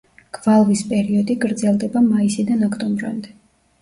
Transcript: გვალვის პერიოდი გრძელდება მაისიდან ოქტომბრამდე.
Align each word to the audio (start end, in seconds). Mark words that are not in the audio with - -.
გვალვის 0.37 0.81
პერიოდი 0.93 1.37
გრძელდება 1.45 2.03
მაისიდან 2.09 2.67
ოქტომბრამდე. 2.69 3.37